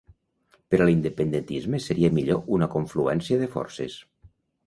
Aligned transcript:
Per 0.73 0.77
a 0.83 0.87
l'independentisme 0.89 1.81
seria 1.89 2.11
millor 2.17 2.49
una 2.59 2.71
confluència 2.77 3.39
de 3.45 3.53
forces. 3.59 4.01